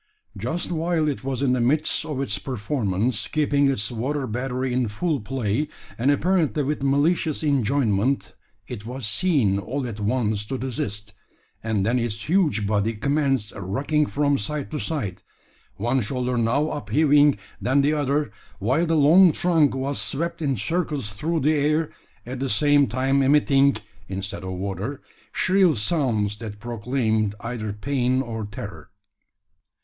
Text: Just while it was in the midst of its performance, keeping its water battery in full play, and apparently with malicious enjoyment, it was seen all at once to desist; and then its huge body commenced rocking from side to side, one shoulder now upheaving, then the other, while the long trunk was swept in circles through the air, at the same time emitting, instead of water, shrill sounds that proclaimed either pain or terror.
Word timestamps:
Just 0.35 0.71
while 0.71 1.07
it 1.07 1.23
was 1.23 1.43
in 1.43 1.53
the 1.53 1.61
midst 1.61 2.05
of 2.07 2.19
its 2.21 2.39
performance, 2.39 3.27
keeping 3.27 3.69
its 3.69 3.91
water 3.91 4.25
battery 4.25 4.73
in 4.73 4.87
full 4.87 5.19
play, 5.21 5.67
and 5.95 6.09
apparently 6.09 6.63
with 6.63 6.81
malicious 6.81 7.43
enjoyment, 7.43 8.33
it 8.67 8.83
was 8.83 9.05
seen 9.05 9.59
all 9.59 9.85
at 9.85 9.99
once 9.99 10.43
to 10.47 10.57
desist; 10.57 11.13
and 11.63 11.85
then 11.85 11.99
its 11.99 12.27
huge 12.27 12.65
body 12.65 12.93
commenced 12.95 13.53
rocking 13.55 14.07
from 14.07 14.39
side 14.39 14.71
to 14.71 14.79
side, 14.79 15.21
one 15.75 16.01
shoulder 16.01 16.35
now 16.35 16.71
upheaving, 16.71 17.37
then 17.61 17.83
the 17.83 17.93
other, 17.93 18.31
while 18.57 18.87
the 18.87 18.95
long 18.97 19.31
trunk 19.31 19.75
was 19.75 20.01
swept 20.01 20.41
in 20.41 20.55
circles 20.55 21.09
through 21.09 21.41
the 21.41 21.53
air, 21.53 21.91
at 22.25 22.39
the 22.39 22.49
same 22.49 22.87
time 22.87 23.21
emitting, 23.21 23.75
instead 24.09 24.43
of 24.43 24.53
water, 24.53 24.99
shrill 25.31 25.75
sounds 25.75 26.37
that 26.37 26.59
proclaimed 26.59 27.35
either 27.41 27.71
pain 27.71 28.23
or 28.23 28.45
terror. 28.51 28.89